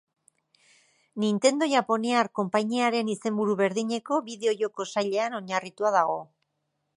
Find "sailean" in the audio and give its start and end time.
4.95-5.37